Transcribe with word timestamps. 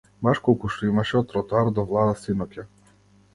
Баш 0.27 0.39
колку 0.45 0.71
што 0.75 0.87
имаше 0.91 1.19
од 1.19 1.27
тротоар 1.33 1.69
до 1.75 1.85
влада 1.93 2.17
синоќа. 2.23 2.67